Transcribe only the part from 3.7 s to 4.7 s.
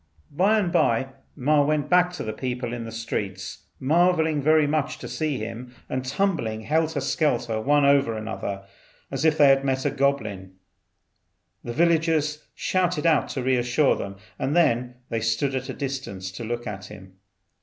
marvelling very